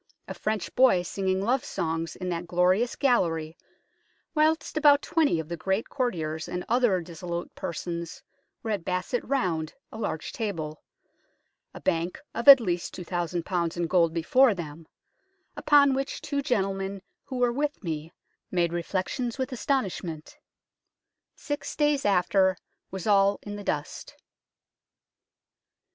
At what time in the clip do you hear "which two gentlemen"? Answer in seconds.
15.93-17.03